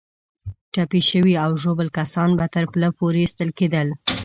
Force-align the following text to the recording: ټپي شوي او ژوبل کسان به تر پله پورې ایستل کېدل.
ټپي 0.73 1.01
شوي 1.09 1.33
او 1.43 1.51
ژوبل 1.61 1.87
کسان 1.97 2.29
به 2.37 2.45
تر 2.53 2.65
پله 2.71 2.89
پورې 2.97 3.19
ایستل 3.23 3.49
کېدل. 3.59 3.87